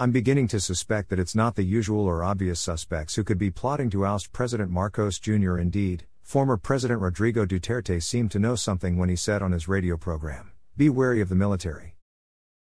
I'm 0.00 0.12
beginning 0.12 0.48
to 0.48 0.60
suspect 0.60 1.10
that 1.10 1.18
it's 1.18 1.34
not 1.34 1.56
the 1.56 1.62
usual 1.62 2.06
or 2.06 2.24
obvious 2.24 2.58
suspects 2.58 3.16
who 3.16 3.22
could 3.22 3.36
be 3.36 3.50
plotting 3.50 3.90
to 3.90 4.06
oust 4.06 4.32
President 4.32 4.70
Marcos 4.70 5.18
Jr. 5.18 5.58
Indeed, 5.58 6.06
former 6.22 6.56
President 6.56 7.02
Rodrigo 7.02 7.44
Duterte 7.44 8.02
seemed 8.02 8.30
to 8.30 8.38
know 8.38 8.54
something 8.54 8.96
when 8.96 9.10
he 9.10 9.14
said 9.14 9.42
on 9.42 9.52
his 9.52 9.68
radio 9.68 9.98
program, 9.98 10.52
Be 10.74 10.88
wary 10.88 11.20
of 11.20 11.28
the 11.28 11.34
military. 11.34 11.96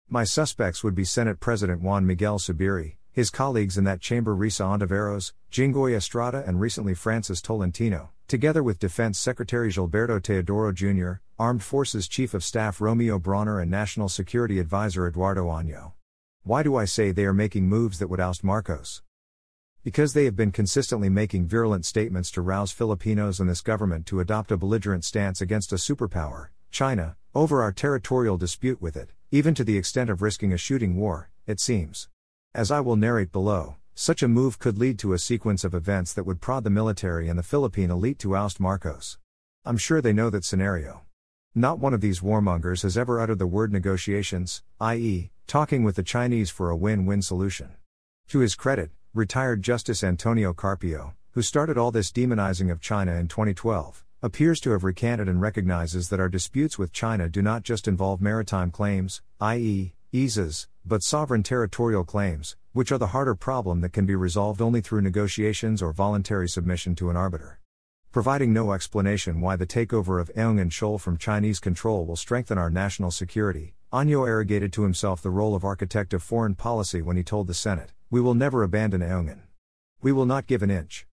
My 0.08 0.24
suspects 0.24 0.82
would 0.82 0.96
be 0.96 1.04
Senate 1.04 1.42
President 1.42 1.82
Juan 1.82 2.06
Miguel 2.06 2.40
Zubiri, 2.40 2.96
his 3.12 3.30
colleagues 3.30 3.78
in 3.78 3.84
that 3.84 4.00
chamber 4.00 4.34
Risa 4.34 4.64
Hontiveros, 4.64 5.34
Jinggoy 5.52 5.94
Estrada, 5.94 6.42
and 6.48 6.62
recently 6.62 6.94
Francis 6.94 7.42
Tolentino, 7.42 8.12
together 8.30 8.64
with 8.64 8.80
Defense 8.80 9.20
Secretary 9.20 9.70
Gilberto 9.70 10.22
Teodoro 10.22 10.74
Jr., 10.74 11.20
Armed 11.38 11.64
Forces 11.64 12.08
Chief 12.08 12.34
of 12.34 12.46
Staff 12.46 12.80
Romeo 12.80 13.20
Brawner, 13.20 13.62
and 13.62 13.70
National 13.70 14.08
Security 14.08 14.58
Advisor 14.58 15.06
Eduardo 15.06 15.48
Año. 15.48 15.92
Why 16.48 16.62
do 16.62 16.76
I 16.76 16.86
say 16.86 17.12
they 17.12 17.26
are 17.26 17.34
making 17.34 17.68
moves 17.68 17.98
that 17.98 18.08
would 18.08 18.20
oust 18.20 18.44
Marcos? 18.44 19.02
Because 19.84 20.14
they 20.14 20.26
have 20.26 20.36
been 20.36 20.52
consistently 20.52 21.10
making 21.10 21.48
virulent 21.48 21.86
statements 21.86 22.30
to 22.30 22.42
rouse 22.44 22.72
Filipinos 22.72 23.40
and 23.40 23.50
this 23.50 23.62
government 23.62 24.06
to 24.06 24.20
adopt 24.20 24.52
a 24.52 24.58
belligerent 24.58 25.04
stance 25.04 25.42
against 25.42 25.74
a 25.74 25.78
superpower, 25.78 26.50
China, 26.70 27.16
over 27.34 27.64
our 27.64 27.72
territorial 27.72 28.38
dispute 28.38 28.80
with 28.80 28.96
it, 28.96 29.10
even 29.32 29.56
to 29.56 29.64
the 29.64 29.76
extent 29.76 30.08
of 30.12 30.22
risking 30.22 30.54
a 30.54 30.58
shooting 30.58 30.96
war, 30.96 31.32
it 31.48 31.60
seems. 31.60 32.10
As 32.54 32.70
I 32.70 32.80
will 32.80 32.96
narrate 32.96 33.32
below, 33.32 33.78
such 33.96 34.22
a 34.22 34.28
move 34.28 34.60
could 34.60 34.78
lead 34.78 35.00
to 35.00 35.14
a 35.14 35.18
sequence 35.18 35.64
of 35.64 35.74
events 35.74 36.14
that 36.14 36.28
would 36.28 36.42
prod 36.42 36.64
the 36.64 36.70
military 36.70 37.28
and 37.28 37.40
the 37.40 37.44
Philippine 37.44 37.90
elite 37.90 38.20
to 38.20 38.36
oust 38.36 38.60
Marcos. 38.60 39.18
I'm 39.66 39.78
sure 39.78 40.00
they 40.00 40.14
know 40.14 40.30
that 40.30 40.46
scenario. 40.46 41.05
Not 41.58 41.80
one 41.80 41.94
of 41.94 42.02
these 42.02 42.20
warmongers 42.20 42.82
has 42.82 42.98
ever 42.98 43.18
uttered 43.18 43.40
the 43.40 43.48
word 43.48 43.72
negotiations, 43.72 44.62
i.e., 44.82 45.32
talking 45.48 45.86
with 45.86 45.96
the 45.96 46.04
Chinese 46.04 46.50
for 46.50 46.70
a 46.70 46.76
win 46.76 47.06
win 47.06 47.22
solution. 47.22 47.76
To 48.28 48.40
his 48.40 48.56
credit, 48.56 48.92
retired 49.14 49.62
Justice 49.62 50.04
Antonio 50.04 50.52
Carpio, 50.52 51.14
who 51.32 51.42
started 51.42 51.78
all 51.78 51.92
this 51.92 52.12
demonizing 52.12 52.70
of 52.70 52.82
China 52.82 53.14
in 53.14 53.30
2012, 53.30 54.04
appears 54.22 54.60
to 54.60 54.72
have 54.72 54.84
recanted 54.84 55.30
and 55.30 55.40
recognizes 55.40 56.10
that 56.10 56.20
our 56.20 56.28
disputes 56.28 56.78
with 56.78 56.92
China 56.92 57.30
do 57.30 57.42
not 57.42 57.64
just 57.64 57.88
involve 57.88 58.20
maritime 58.20 58.70
claims, 58.70 59.22
i.e., 59.40 59.94
EEZs, 60.12 60.68
but 60.86 61.04
sovereign 61.04 61.42
territorial 61.42 62.04
claims, 62.04 62.58
which 62.74 62.92
are 62.92 62.98
the 62.98 63.08
harder 63.08 63.34
problem 63.34 63.80
that 63.80 63.94
can 63.94 64.06
be 64.06 64.16
resolved 64.16 64.62
only 64.62 64.82
through 64.82 65.00
negotiations 65.00 65.82
or 65.82 65.94
voluntary 65.94 66.50
submission 66.50 66.96
to 66.96 67.10
an 67.10 67.16
arbiter. 67.16 67.62
Providing 68.16 68.54
no 68.54 68.72
explanation 68.72 69.42
why 69.42 69.58
the 69.58 69.68
takeover 69.68 70.22
of 70.22 70.32
Ayungin 70.38 70.72
Shoal 70.72 70.98
from 70.98 71.18
Chinese 71.18 71.60
control 71.60 72.06
will 72.06 72.16
strengthen 72.16 72.58
our 72.58 72.70
national 72.70 73.12
security, 73.12 73.74
Año 73.92 74.26
arrogated 74.26 74.72
to 74.72 74.84
himself 74.84 75.22
the 75.22 75.30
role 75.30 75.54
of 75.54 75.66
architect 75.66 76.14
of 76.14 76.24
foreign 76.24 76.56
policy 76.56 77.02
when 77.02 77.18
he 77.18 77.24
told 77.24 77.48
the 77.48 77.54
Senate, 77.54 77.92
We 78.10 78.22
will 78.22 78.34
never 78.34 78.64
abandon 78.64 79.02
Ayungin. 79.02 79.42
We 80.02 80.14
will 80.14 80.26
not 80.26 80.48
give 80.48 80.64
an 80.64 80.72
inch. 80.72 81.06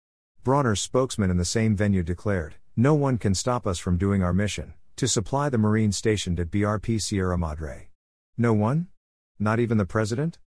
Brawner's 0.43 0.79
spokesman 0.79 1.31
in 1.31 1.37
the 1.37 1.43
same 1.43 1.75
venue 1.75 2.03
declared, 2.03 2.57
no 2.77 2.93
one 2.93 3.17
can 3.17 3.33
stop 3.33 3.65
us 3.65 3.79
from 3.79 3.97
doing 3.97 4.21
our 4.21 4.31
mission 4.31 4.75
to 4.97 5.07
supply 5.07 5.49
the 5.49 5.57
Marine 5.57 5.91
stationed 5.91 6.39
at 6.39 6.51
BRP 6.51 7.01
Sierra 7.01 7.35
Madre. 7.35 7.89
No 8.37 8.53
one? 8.53 8.89
Not 9.39 9.59
even 9.59 9.79
the 9.79 9.87
President? 9.87 10.37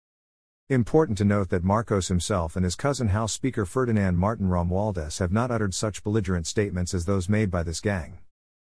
Important 0.67 1.15
to 1.19 1.25
note 1.25 1.49
that 1.49 1.63
Marcos 1.63 2.07
himself 2.07 2.55
and 2.55 2.63
his 2.63 2.75
cousin 2.75 3.09
House 3.09 3.31
Speaker 3.31 3.67
Ferdinand 3.67 4.17
Martin 4.17 4.47
Romualdez 4.47 5.19
have 5.19 5.31
not 5.31 5.51
uttered 5.51 5.75
such 5.75 6.01
belligerent 6.01 6.47
statements 6.47 6.91
as 6.95 7.05
those 7.05 7.29
made 7.29 7.51
by 7.51 7.61
this 7.61 7.79
gang. 7.79 8.17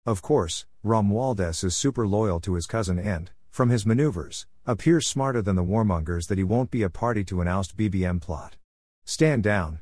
Of 0.05 0.21
course, 0.21 0.65
Romualdez 0.81 1.61
is 1.61 1.75
super 1.75 2.07
loyal 2.07 2.39
to 2.39 2.53
his 2.53 2.67
cousin 2.67 2.99
and, 2.99 3.31
from 3.49 3.67
his 3.67 3.85
maneuvers, 3.85 4.47
appears 4.65 5.07
smarter 5.07 5.41
than 5.41 5.57
the 5.57 5.61
warmongers 5.61 6.29
that 6.29 6.37
he 6.37 6.43
won't 6.45 6.71
be 6.71 6.83
a 6.83 6.89
party 6.89 7.25
to 7.25 7.41
an 7.41 7.49
oust 7.49 7.75
BBM 7.75 8.21
plot. 8.21 8.55
Stand 9.03 9.43
down. 9.43 9.81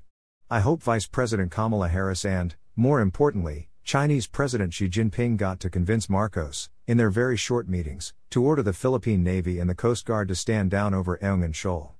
I 0.49 0.61
hope 0.61 0.81
Vice 0.81 1.05
President 1.05 1.51
Kamala 1.51 1.89
Harris 1.89 2.25
and, 2.25 2.55
more 2.75 2.99
importantly, 2.99 3.69
Chinese 3.83 4.25
President 4.25 4.73
Xi 4.73 4.89
Jinping 4.89 5.37
got 5.37 5.59
to 5.59 5.69
convince 5.69 6.09
Marcos, 6.09 6.71
in 6.87 6.97
their 6.97 7.11
very 7.11 7.37
short 7.37 7.69
meetings, 7.69 8.15
to 8.31 8.43
order 8.43 8.63
the 8.63 8.73
Philippine 8.73 9.23
Navy 9.23 9.59
and 9.59 9.69
the 9.69 9.75
Coast 9.75 10.03
Guard 10.03 10.27
to 10.29 10.35
stand 10.35 10.71
down 10.71 10.95
over 10.95 11.19
Ayungin 11.19 11.53
Shoal. 11.53 11.96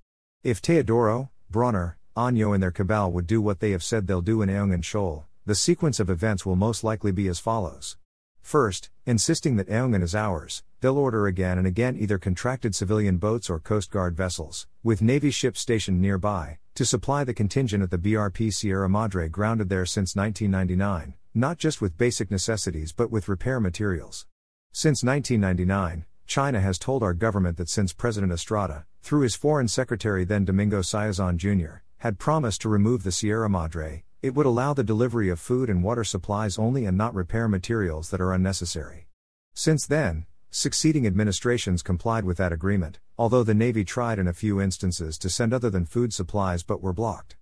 If 0.47 0.61
Teodoro, 0.61 1.29
Brawner, 1.51 1.95
Año 2.15 2.53
and 2.53 2.63
their 2.63 2.71
cabal 2.71 3.11
would 3.11 3.27
do 3.27 3.41
what 3.41 3.59
they 3.59 3.71
have 3.71 3.83
said 3.83 4.07
they'll 4.07 4.21
do 4.21 4.41
in 4.41 4.47
Ayungin 4.47 4.81
Shoal, 4.81 5.27
the 5.45 5.53
sequence 5.53 5.99
of 5.99 6.09
events 6.09 6.45
will 6.45 6.55
most 6.55 6.85
likely 6.85 7.11
be 7.11 7.27
as 7.27 7.37
follows. 7.37 7.97
First, 8.41 8.89
insisting 9.05 9.57
that 9.57 9.67
Ayungin 9.67 10.01
is 10.01 10.15
ours, 10.15 10.63
they'll 10.79 10.97
order 10.97 11.27
again 11.27 11.57
and 11.57 11.67
again 11.67 11.97
either 11.97 12.17
contracted 12.17 12.73
civilian 12.75 13.17
boats 13.17 13.49
or 13.49 13.59
Coast 13.59 13.91
Guard 13.91 14.15
vessels, 14.15 14.67
with 14.83 15.01
Navy 15.01 15.31
ships 15.31 15.59
stationed 15.59 16.01
nearby, 16.01 16.59
to 16.75 16.85
supply 16.85 17.25
the 17.25 17.33
contingent 17.33 17.83
at 17.83 17.91
the 17.91 17.97
BRP 17.97 18.53
Sierra 18.53 18.87
Madre 18.87 19.27
grounded 19.27 19.67
there 19.67 19.85
since 19.85 20.15
1999, 20.15 21.15
not 21.33 21.57
just 21.57 21.81
with 21.81 21.97
basic 21.97 22.31
necessities 22.31 22.93
but 22.93 23.11
with 23.11 23.27
repair 23.27 23.59
materials. 23.59 24.25
Since 24.71 25.03
1999, 25.03 26.05
China 26.27 26.61
has 26.61 26.77
told 26.77 27.01
our 27.01 27.13
government 27.13 27.57
that 27.57 27.69
since 27.69 27.93
President 27.93 28.31
Estrada, 28.31 28.85
through 29.01 29.21
his 29.21 29.35
Foreign 29.35 29.67
Secretary 29.67 30.23
then 30.23 30.45
Domingo 30.45 30.81
Siazon 30.81 31.37
Jr., 31.37 31.77
had 31.97 32.19
promised 32.19 32.61
to 32.61 32.69
remove 32.69 33.03
the 33.03 33.11
Sierra 33.11 33.49
Madre, 33.49 34.03
it 34.21 34.35
would 34.35 34.45
allow 34.45 34.73
the 34.73 34.83
delivery 34.83 35.29
of 35.29 35.39
food 35.39 35.69
and 35.69 35.83
water 35.83 36.03
supplies 36.03 36.59
only 36.59 36.85
and 36.85 36.97
not 36.97 37.15
repair 37.15 37.47
materials 37.47 38.09
that 38.11 38.21
are 38.21 38.33
unnecessary. 38.33 39.07
Since 39.55 39.87
then, 39.87 40.27
Succeeding 40.49 41.05
administrations 41.05 41.83
complied 41.83 42.23
with 42.23 42.37
that 42.37 42.53
agreement, 42.53 42.99
although 43.17 43.43
the 43.43 43.53
Navy 43.53 43.83
tried 43.83 44.17
in 44.17 44.27
a 44.27 44.33
few 44.33 44.61
instances 44.61 45.17
to 45.17 45.29
send 45.29 45.53
other 45.53 45.69
than 45.69 45.85
food 45.85 46.13
supplies 46.13 46.63
but 46.63 46.81
were 46.81 46.93
blocked. 46.93 47.35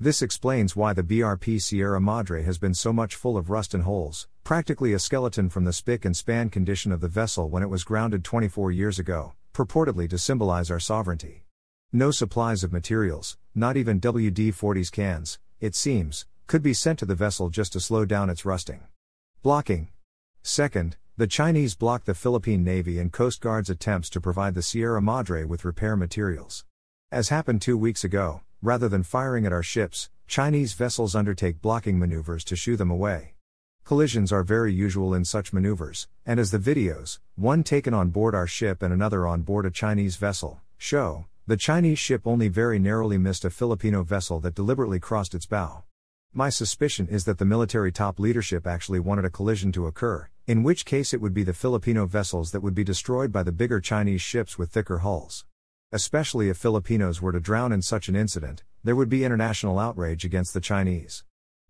This 0.00 0.22
explains 0.22 0.74
why 0.74 0.92
the 0.92 1.02
BRP 1.02 1.60
Sierra 1.62 2.00
Madre 2.00 2.42
has 2.42 2.58
been 2.58 2.74
so 2.74 2.92
much 2.92 3.14
full 3.14 3.36
of 3.36 3.50
rust 3.50 3.72
and 3.72 3.84
holes, 3.84 4.26
practically 4.42 4.92
a 4.92 4.98
skeleton 4.98 5.48
from 5.48 5.64
the 5.64 5.72
spick 5.72 6.04
and 6.04 6.16
span 6.16 6.50
condition 6.50 6.90
of 6.90 7.00
the 7.00 7.08
vessel 7.08 7.48
when 7.48 7.62
it 7.62 7.70
was 7.70 7.84
grounded 7.84 8.24
24 8.24 8.72
years 8.72 8.98
ago, 8.98 9.34
purportedly 9.54 10.08
to 10.10 10.18
symbolize 10.18 10.70
our 10.70 10.80
sovereignty. 10.80 11.44
No 11.92 12.10
supplies 12.10 12.64
of 12.64 12.72
materials, 12.72 13.36
not 13.54 13.76
even 13.76 14.00
WD 14.00 14.48
40's 14.48 14.90
cans, 14.90 15.38
it 15.60 15.74
seems, 15.74 16.26
could 16.46 16.62
be 16.62 16.74
sent 16.74 16.98
to 16.98 17.06
the 17.06 17.14
vessel 17.14 17.48
just 17.48 17.72
to 17.74 17.80
slow 17.80 18.04
down 18.04 18.28
its 18.28 18.44
rusting. 18.44 18.80
Blocking. 19.42 19.88
Second, 20.42 20.96
the 21.16 21.26
Chinese 21.26 21.74
blocked 21.74 22.06
the 22.06 22.14
Philippine 22.14 22.64
Navy 22.64 22.98
and 22.98 23.12
Coast 23.12 23.40
Guard's 23.40 23.70
attempts 23.70 24.10
to 24.10 24.20
provide 24.20 24.54
the 24.54 24.62
Sierra 24.62 25.00
Madre 25.00 25.44
with 25.44 25.64
repair 25.64 25.94
materials. 25.94 26.64
As 27.12 27.28
happened 27.28 27.62
two 27.62 27.76
weeks 27.76 28.02
ago, 28.02 28.40
rather 28.62 28.88
than 28.88 29.02
firing 29.02 29.44
at 29.44 29.52
our 29.52 29.62
ships, 29.62 30.08
Chinese 30.28 30.72
vessels 30.72 31.16
undertake 31.16 31.60
blocking 31.60 31.98
maneuvers 31.98 32.44
to 32.44 32.56
shoo 32.56 32.76
them 32.76 32.90
away. 32.90 33.34
Collisions 33.84 34.30
are 34.32 34.44
very 34.44 34.72
usual 34.72 35.12
in 35.12 35.24
such 35.24 35.52
maneuvers, 35.52 36.06
and 36.24 36.38
as 36.38 36.52
the 36.52 36.58
videos, 36.58 37.18
one 37.34 37.64
taken 37.64 37.92
on 37.92 38.10
board 38.10 38.32
our 38.32 38.46
ship 38.46 38.80
and 38.80 38.94
another 38.94 39.26
on 39.26 39.42
board 39.42 39.66
a 39.66 39.70
Chinese 39.70 40.14
vessel, 40.14 40.60
show, 40.78 41.26
the 41.48 41.56
Chinese 41.56 41.98
ship 41.98 42.22
only 42.24 42.46
very 42.46 42.78
narrowly 42.78 43.18
missed 43.18 43.44
a 43.44 43.50
Filipino 43.50 44.04
vessel 44.04 44.38
that 44.38 44.54
deliberately 44.54 45.00
crossed 45.00 45.34
its 45.34 45.44
bow. 45.46 45.82
My 46.32 46.48
suspicion 46.48 47.08
is 47.08 47.24
that 47.24 47.38
the 47.38 47.44
military 47.44 47.90
top 47.90 48.20
leadership 48.20 48.66
actually 48.66 49.00
wanted 49.00 49.24
a 49.24 49.30
collision 49.30 49.72
to 49.72 49.88
occur, 49.88 50.28
in 50.46 50.62
which 50.62 50.84
case 50.84 51.12
it 51.12 51.20
would 51.20 51.34
be 51.34 51.42
the 51.42 51.52
Filipino 51.52 52.06
vessels 52.06 52.52
that 52.52 52.62
would 52.62 52.74
be 52.74 52.84
destroyed 52.84 53.32
by 53.32 53.42
the 53.42 53.52
bigger 53.52 53.80
Chinese 53.80 54.22
ships 54.22 54.56
with 54.56 54.70
thicker 54.70 54.98
hulls. 54.98 55.44
Especially 55.94 56.48
if 56.48 56.56
Filipinos 56.56 57.20
were 57.20 57.32
to 57.32 57.38
drown 57.38 57.70
in 57.70 57.82
such 57.82 58.08
an 58.08 58.16
incident, 58.16 58.64
there 58.82 58.96
would 58.96 59.10
be 59.10 59.26
international 59.26 59.78
outrage 59.78 60.24
against 60.24 60.54
the 60.54 60.60
Chinese. 60.60 61.22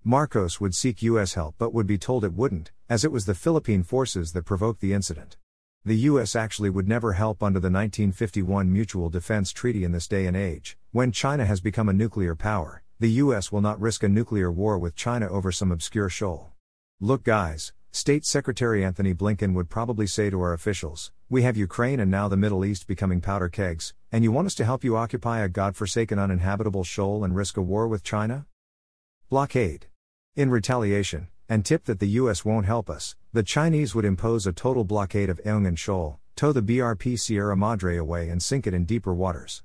Marcos 0.04 0.60
would 0.60 0.76
seek 0.76 1.02
U.S. 1.02 1.34
help 1.34 1.56
but 1.58 1.74
would 1.74 1.88
be 1.88 1.98
told 1.98 2.24
it 2.24 2.32
wouldn't, 2.32 2.70
as 2.88 3.04
it 3.04 3.10
was 3.10 3.24
the 3.24 3.34
Philippine 3.34 3.82
forces 3.82 4.32
that 4.32 4.44
provoked 4.44 4.80
the 4.80 4.92
incident. 4.92 5.38
The 5.84 5.96
U.S. 6.10 6.36
actually 6.36 6.70
would 6.70 6.86
never 6.86 7.14
help 7.14 7.42
under 7.42 7.58
the 7.58 7.66
1951 7.66 8.72
Mutual 8.72 9.10
Defense 9.10 9.50
Treaty 9.50 9.82
in 9.82 9.90
this 9.90 10.06
day 10.06 10.26
and 10.26 10.36
age, 10.36 10.78
when 10.92 11.10
China 11.10 11.44
has 11.44 11.60
become 11.60 11.88
a 11.88 11.92
nuclear 11.92 12.36
power, 12.36 12.84
the 13.00 13.10
US 13.22 13.50
will 13.50 13.60
not 13.60 13.80
risk 13.80 14.04
a 14.04 14.08
nuclear 14.08 14.52
war 14.52 14.78
with 14.78 14.94
China 14.94 15.28
over 15.28 15.50
some 15.50 15.72
obscure 15.72 16.08
shoal. 16.08 16.52
Look, 17.00 17.24
guys, 17.24 17.72
State 17.94 18.25
Secretary 18.25 18.83
Antony 18.83 19.12
Blinken 19.12 19.53
would 19.53 19.69
probably 19.69 20.06
say 20.06 20.31
to 20.31 20.41
our 20.41 20.55
officials, 20.55 21.12
We 21.29 21.43
have 21.43 21.59
Ukraine 21.59 22.00
and 22.00 22.11
now 22.11 22.27
the 22.27 22.39
Middle 22.39 22.65
East 22.65 22.87
becoming 22.87 23.21
powder 23.21 23.50
kegs, 23.50 23.93
and 24.11 24.25
you 24.25 24.33
want 24.33 24.47
us 24.47 24.55
to 24.55 24.65
help 24.65 24.83
you 24.83 24.97
occupy 24.97 25.41
a 25.41 25.49
god-forsaken 25.50 26.19
uninhabitable 26.19 26.85
shoal 26.85 27.23
and 27.23 27.37
risk 27.37 27.59
a 27.59 27.61
war 27.61 27.87
with 27.87 28.03
China? 28.03 28.47
Blockade. 29.29 29.89
In 30.35 30.49
retaliation, 30.49 31.29
and 31.50 31.67
tip 31.67 31.85
that 31.85 32.00
the 32.00 32.09
US 32.09 32.47
won't 32.47 32.65
help 32.65 32.89
us, 32.89 33.15
the 33.35 33.43
Chinese 33.43 33.94
would 33.94 34.06
impose 34.06 34.47
a 34.47 34.55
total 34.55 34.85
blockade 34.85 35.29
of 35.29 35.39
Ayungin 35.44 35.77
Shoal, 35.77 36.19
tow 36.35 36.50
the 36.50 36.62
BRP 36.62 37.21
Sierra 37.21 37.59
Madre 37.59 37.99
away 37.99 38.31
and 38.31 38.43
sink 38.43 38.67
it 38.67 38.73
in 38.73 38.87
deeper 38.87 39.12
waters. 39.12 39.65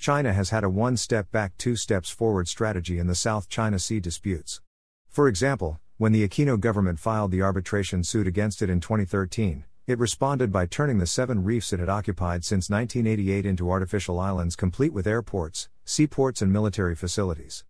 China 0.00 0.32
has 0.32 0.50
had 0.50 0.64
a 0.64 0.68
one 0.68 0.96
step 0.96 1.30
back, 1.30 1.56
two 1.56 1.76
steps 1.76 2.10
forward 2.10 2.48
strategy 2.48 2.98
in 2.98 3.06
the 3.06 3.14
South 3.14 3.48
China 3.48 3.78
Sea 3.78 4.00
disputes. 4.00 4.60
For 5.08 5.28
example, 5.28 5.78
when 5.98 6.12
the 6.12 6.26
Aquino 6.26 6.58
government 6.60 6.96
filed 6.96 7.32
the 7.32 7.42
arbitration 7.42 8.04
suit 8.04 8.28
against 8.28 8.62
it 8.62 8.70
in 8.70 8.78
2013, 8.78 9.64
it 9.88 9.98
responded 9.98 10.52
by 10.52 10.64
turning 10.64 10.98
the 10.98 11.06
seven 11.06 11.42
reefs 11.42 11.72
it 11.72 11.80
had 11.80 11.88
occupied 11.88 12.44
since 12.44 12.70
1988 12.70 13.44
into 13.44 13.68
artificial 13.68 14.20
islands 14.20 14.54
complete 14.54 14.92
with 14.92 15.08
airports, 15.08 15.68
seaports, 15.84 16.40
and 16.40 16.52
military 16.52 16.94
facilities. 16.94 17.64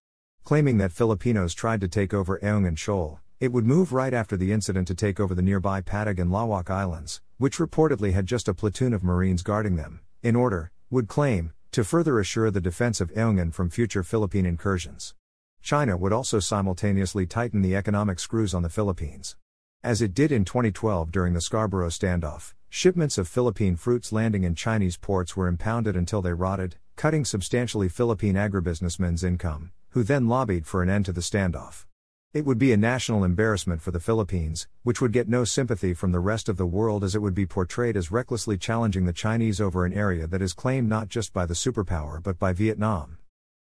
Claiming 0.45 0.77
that 0.77 0.93
Filipinos 0.93 1.55
tried 1.55 1.81
to 1.81 1.89
take 1.89 2.13
over 2.13 2.39
Ayungin 2.43 2.77
Shoal, 2.77 3.19
it 3.41 3.51
would 3.51 3.65
move 3.65 3.95
right 3.95 4.13
after 4.13 4.37
the 4.37 4.53
incident 4.53 4.89
to 4.89 4.95
take 4.95 5.19
over 5.19 5.35
the 5.35 5.41
nearby 5.41 5.81
Patag 5.81 6.21
and 6.21 6.31
Lawak 6.31 6.69
Islands, 6.69 7.23
which 7.39 7.57
reportedly 7.57 8.13
had 8.13 8.27
just 8.27 8.47
a 8.47 8.53
platoon 8.53 8.93
of 8.93 9.03
Marines 9.03 9.43
guarding 9.43 9.77
them, 9.77 10.01
in 10.23 10.37
order, 10.37 10.71
would 10.91 11.09
claim, 11.09 11.55
to 11.73 11.83
further 11.83 12.21
assure 12.21 12.51
the 12.51 12.61
defense 12.61 13.01
of 13.01 13.11
Ayungin 13.15 13.55
from 13.55 13.71
future 13.71 14.03
Philippine 14.03 14.45
incursions. 14.45 15.15
China 15.63 15.97
would 15.97 16.13
also 16.13 16.39
simultaneously 16.39 17.27
tighten 17.27 17.63
the 17.63 17.77
economic 17.77 18.19
screws 18.19 18.55
on 18.55 18.63
the 18.63 18.69
Philippines. 18.69 19.37
As 19.83 20.03
it 20.03 20.15
did 20.15 20.33
in 20.33 20.45
2012 20.45 21.11
during 21.11 21.35
the 21.35 21.41
Scarborough 21.41 21.89
standoff, 21.89 22.55
shipments 22.69 23.19
of 23.19 23.29
Philippine 23.29 23.77
fruits 23.77 24.13
landing 24.13 24.45
in 24.45 24.55
Chinese 24.55 24.97
ports 24.97 25.37
were 25.37 25.47
impounded 25.47 25.97
until 25.97 26.21
they 26.21 26.33
rotted, 26.33 26.77
cutting 26.97 27.25
substantially 27.25 27.89
Philippine 27.89 28.35
agribusinessmen's 28.35 29.23
income, 29.23 29.71
who 29.91 30.03
then 30.03 30.29
lobbied 30.29 30.67
for 30.67 30.83
an 30.83 30.91
end 30.91 31.05
to 31.07 31.13
the 31.13 31.21
standoff. 31.21 31.87
It 32.35 32.45
would 32.45 32.59
be 32.59 32.73
a 32.73 32.77
national 32.77 33.25
embarrassment 33.25 33.81
for 33.81 33.91
the 33.91 34.01
Philippines, 34.01 34.69
which 34.83 35.01
would 35.01 35.13
get 35.13 35.29
no 35.29 35.45
sympathy 35.45 35.95
from 35.95 36.13
the 36.13 36.21
rest 36.21 36.49
of 36.51 36.59
the 36.59 36.67
world 36.67 37.03
as 37.03 37.15
it 37.15 37.23
would 37.23 37.35
be 37.35 37.47
portrayed 37.47 37.97
as 37.97 38.11
recklessly 38.11 38.59
challenging 38.59 39.07
the 39.07 39.15
Chinese 39.15 39.61
over 39.61 39.87
an 39.87 39.95
area 39.95 40.27
that 40.27 40.43
is 40.43 40.53
claimed 40.53 40.89
not 40.89 41.09
just 41.09 41.33
by 41.33 41.47
the 41.47 41.55
superpower 41.55 42.23
but 42.23 42.39
by 42.39 42.53
Vietnam. 42.53 43.17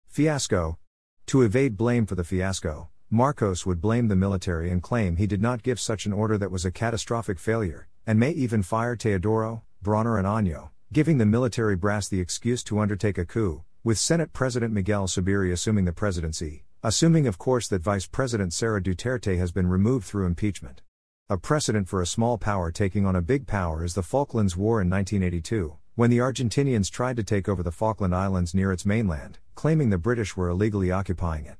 Fiasco. 0.06 0.78
To 1.26 1.42
evade 1.42 1.76
blame 1.76 2.06
for 2.06 2.14
the 2.14 2.24
fiasco, 2.24 2.88
Marcos 3.10 3.64
would 3.64 3.80
blame 3.80 4.08
the 4.08 4.16
military 4.16 4.70
and 4.70 4.82
claim 4.82 5.16
he 5.16 5.26
did 5.26 5.42
not 5.42 5.62
give 5.62 5.80
such 5.80 6.06
an 6.06 6.12
order 6.12 6.38
that 6.38 6.50
was 6.50 6.64
a 6.64 6.70
catastrophic 6.70 7.38
failure, 7.38 7.88
and 8.06 8.18
may 8.18 8.30
even 8.30 8.62
fire 8.62 8.96
Teodoro, 8.96 9.62
Brawner, 9.82 10.18
and 10.18 10.26
Año, 10.26 10.70
giving 10.92 11.18
the 11.18 11.26
military 11.26 11.76
brass 11.76 12.08
the 12.08 12.20
excuse 12.20 12.62
to 12.64 12.78
undertake 12.78 13.18
a 13.18 13.24
coup, 13.24 13.64
with 13.82 13.98
Senate 13.98 14.32
President 14.32 14.72
Miguel 14.72 15.06
Zubiri 15.06 15.52
assuming 15.52 15.84
the 15.84 15.92
presidency, 15.92 16.64
Assuming, 16.86 17.26
of 17.26 17.38
course, 17.38 17.66
that 17.68 17.80
Vice 17.80 18.04
President 18.04 18.52
Sara 18.52 18.78
Duterte 18.78 19.38
has 19.38 19.52
been 19.52 19.68
removed 19.68 20.04
through 20.04 20.26
impeachment. 20.26 20.82
A 21.30 21.38
precedent 21.38 21.88
for 21.88 22.02
a 22.02 22.06
small 22.06 22.36
power 22.36 22.70
taking 22.70 23.06
on 23.06 23.16
a 23.16 23.22
big 23.22 23.46
power 23.46 23.82
is 23.82 23.94
the 23.94 24.02
Falklands 24.02 24.54
War 24.54 24.82
in 24.82 24.90
1982, 24.90 25.78
when 25.96 26.10
the 26.10 26.18
Argentinians 26.18 26.90
tried 26.90 27.16
to 27.16 27.22
take 27.22 27.48
over 27.48 27.62
the 27.62 27.70
Falkland 27.70 28.12
Islands 28.12 28.52
near 28.52 28.72
its 28.72 28.84
mainland, 28.84 29.38
claiming 29.54 29.90
the 29.90 29.98
British 29.98 30.36
were 30.36 30.48
illegally 30.48 30.90
occupying 30.90 31.46
it. 31.46 31.56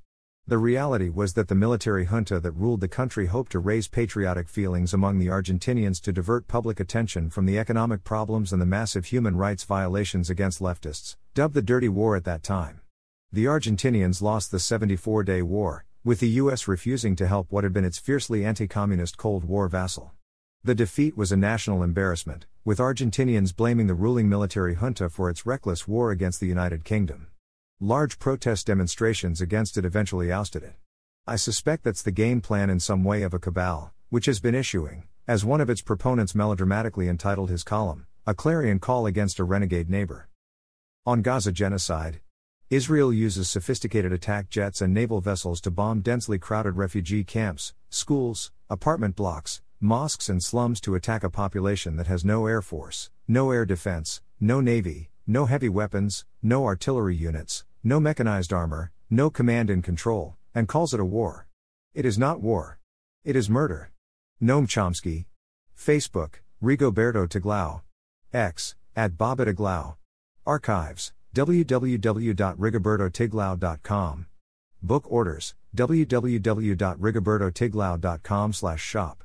The 0.48 0.58
reality 0.58 1.08
was 1.08 1.34
that 1.34 1.46
the 1.46 1.54
military 1.54 2.06
junta 2.06 2.40
that 2.40 2.50
ruled 2.50 2.80
the 2.80 2.88
country 2.88 3.26
hoped 3.26 3.52
to 3.52 3.60
raise 3.60 3.86
patriotic 3.86 4.48
feelings 4.48 4.92
among 4.92 5.20
the 5.20 5.28
Argentinians 5.28 6.02
to 6.02 6.12
divert 6.12 6.48
public 6.48 6.80
attention 6.80 7.30
from 7.30 7.46
the 7.46 7.60
economic 7.60 8.02
problems 8.02 8.52
and 8.52 8.60
the 8.60 8.66
massive 8.66 9.04
human 9.04 9.36
rights 9.36 9.62
violations 9.62 10.28
against 10.28 10.60
leftists, 10.60 11.14
dubbed 11.34 11.54
the 11.54 11.62
Dirty 11.62 11.88
War 11.88 12.16
at 12.16 12.24
that 12.24 12.42
time. 12.42 12.80
The 13.30 13.44
Argentinians 13.44 14.20
lost 14.20 14.50
the 14.50 14.58
74 14.58 15.22
day 15.22 15.42
war, 15.42 15.84
with 16.02 16.18
the 16.18 16.28
US 16.40 16.66
refusing 16.66 17.14
to 17.16 17.28
help 17.28 17.52
what 17.52 17.62
had 17.62 17.72
been 17.72 17.84
its 17.84 17.98
fiercely 17.98 18.44
anti 18.44 18.66
communist 18.66 19.16
Cold 19.16 19.44
War 19.44 19.68
vassal. 19.68 20.12
The 20.66 20.74
defeat 20.74 21.14
was 21.14 21.30
a 21.30 21.36
national 21.36 21.82
embarrassment, 21.82 22.46
with 22.64 22.78
Argentinians 22.78 23.54
blaming 23.54 23.86
the 23.86 23.92
ruling 23.92 24.30
military 24.30 24.76
junta 24.76 25.10
for 25.10 25.28
its 25.28 25.44
reckless 25.44 25.86
war 25.86 26.10
against 26.10 26.40
the 26.40 26.46
United 26.46 26.84
Kingdom. 26.84 27.26
Large 27.80 28.18
protest 28.18 28.66
demonstrations 28.66 29.42
against 29.42 29.76
it 29.76 29.84
eventually 29.84 30.32
ousted 30.32 30.62
it. 30.62 30.76
I 31.26 31.36
suspect 31.36 31.84
that's 31.84 32.00
the 32.00 32.10
game 32.10 32.40
plan 32.40 32.70
in 32.70 32.80
some 32.80 33.04
way 33.04 33.24
of 33.24 33.34
a 33.34 33.38
cabal, 33.38 33.92
which 34.08 34.24
has 34.24 34.40
been 34.40 34.54
issuing, 34.54 35.04
as 35.28 35.44
one 35.44 35.60
of 35.60 35.68
its 35.68 35.82
proponents 35.82 36.34
melodramatically 36.34 37.10
entitled 37.10 37.50
his 37.50 37.62
column, 37.62 38.06
a 38.26 38.32
clarion 38.32 38.78
call 38.78 39.04
against 39.04 39.38
a 39.38 39.44
renegade 39.44 39.90
neighbor. 39.90 40.30
On 41.04 41.20
Gaza 41.20 41.52
genocide, 41.52 42.22
Israel 42.70 43.12
uses 43.12 43.50
sophisticated 43.50 44.14
attack 44.14 44.48
jets 44.48 44.80
and 44.80 44.94
naval 44.94 45.20
vessels 45.20 45.60
to 45.60 45.70
bomb 45.70 46.00
densely 46.00 46.38
crowded 46.38 46.78
refugee 46.78 47.22
camps, 47.22 47.74
schools, 47.90 48.50
apartment 48.70 49.14
blocks, 49.14 49.60
mosques, 49.84 50.30
and 50.30 50.42
slums 50.42 50.80
to 50.80 50.94
attack 50.94 51.22
a 51.22 51.30
population 51.30 51.96
that 51.96 52.06
has 52.06 52.24
no 52.24 52.46
air 52.46 52.62
force, 52.62 53.10
no 53.28 53.50
air 53.50 53.66
defense, 53.66 54.22
no 54.40 54.58
navy, 54.60 55.10
no 55.26 55.44
heavy 55.44 55.68
weapons, 55.68 56.24
no 56.42 56.64
artillery 56.64 57.14
units, 57.14 57.64
no 57.84 58.00
mechanized 58.00 58.52
armor, 58.52 58.90
no 59.10 59.28
command 59.28 59.68
and 59.68 59.84
control, 59.84 60.36
and 60.54 60.68
calls 60.68 60.94
it 60.94 61.00
a 61.00 61.04
war. 61.04 61.46
It 61.94 62.06
is 62.06 62.18
not 62.18 62.40
war. 62.40 62.78
It 63.24 63.36
is 63.36 63.50
murder. 63.50 63.90
Noam 64.42 64.66
Chomsky. 64.66 65.26
Facebook, 65.78 66.36
Rigoberto 66.62 67.28
Tiglao. 67.28 67.82
X, 68.32 68.74
at 68.96 69.18
Bob 69.18 69.38
Archives, 70.46 71.12
www.rigobertotiglao.com. 71.34 74.26
Book 74.82 75.04
orders, 75.10 75.54
www.rigobertotiglao.com 75.76 78.52
shop. 78.76 79.24